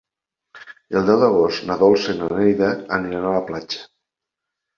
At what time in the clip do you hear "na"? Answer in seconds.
1.71-1.77, 2.23-2.31